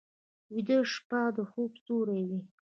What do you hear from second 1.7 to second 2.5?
سیوری وي